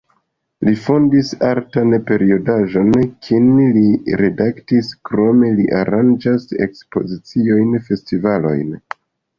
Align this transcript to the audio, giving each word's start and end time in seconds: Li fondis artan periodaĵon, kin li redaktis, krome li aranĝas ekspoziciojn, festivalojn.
Li 0.67 0.71
fondis 0.85 1.27
artan 1.49 1.97
periodaĵon, 2.07 2.89
kin 3.27 3.51
li 3.77 3.85
redaktis, 4.25 4.91
krome 5.11 5.55
li 5.61 5.69
aranĝas 5.83 6.51
ekspoziciojn, 6.69 7.79
festivalojn. 7.91 8.77